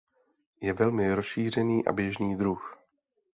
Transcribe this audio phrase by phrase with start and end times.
[0.61, 2.79] Je velmi rozšířený a běžný druh.